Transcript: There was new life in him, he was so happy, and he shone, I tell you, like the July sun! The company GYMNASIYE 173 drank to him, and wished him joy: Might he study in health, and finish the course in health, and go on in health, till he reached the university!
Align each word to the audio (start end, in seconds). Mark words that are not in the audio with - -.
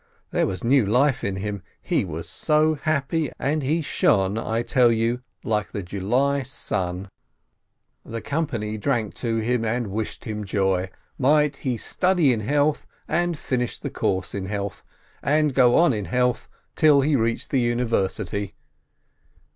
There 0.31 0.47
was 0.47 0.63
new 0.63 0.83
life 0.83 1.23
in 1.23 1.35
him, 1.35 1.61
he 1.79 2.03
was 2.05 2.27
so 2.27 2.73
happy, 2.73 3.29
and 3.37 3.61
he 3.61 3.83
shone, 3.83 4.35
I 4.35 4.63
tell 4.63 4.91
you, 4.91 5.21
like 5.43 5.71
the 5.73 5.83
July 5.83 6.41
sun! 6.41 7.07
The 8.03 8.19
company 8.19 8.79
GYMNASIYE 8.79 8.81
173 8.81 8.81
drank 8.81 9.13
to 9.13 9.37
him, 9.47 9.63
and 9.63 9.91
wished 9.91 10.25
him 10.25 10.43
joy: 10.43 10.89
Might 11.19 11.57
he 11.57 11.77
study 11.77 12.33
in 12.33 12.39
health, 12.39 12.87
and 13.07 13.37
finish 13.37 13.77
the 13.77 13.91
course 13.91 14.33
in 14.33 14.45
health, 14.47 14.81
and 15.21 15.53
go 15.53 15.75
on 15.77 15.93
in 15.93 16.05
health, 16.05 16.49
till 16.75 17.01
he 17.01 17.15
reached 17.15 17.51
the 17.51 17.59
university! 17.61 18.55